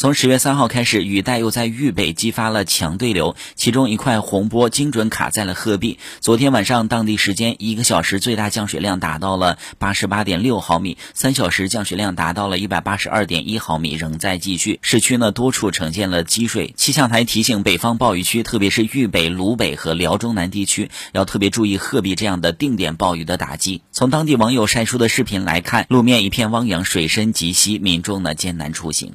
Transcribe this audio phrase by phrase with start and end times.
[0.00, 5.98] 从十月三号开始雨带又在豫北激发了强对流其中一块洪波精准卡在了鹤壁。
[6.20, 14.78] 昨天晚上当地时间一个小时最大降水量达到了八十八点六毫米三小时降水量达到了一百八十二点一毫米仍在继续。
[14.80, 23.82] 市区呢多处呈现了积水气象台提醒北方暴雨区特别是豫北鲁北和辽中南地区要特别注意鹤壁这样的定点暴雨的打击。
[23.92, 29.12] 从当地网友晒出的视频来看路面一片汪洋水深及膝民众呢艰难出行。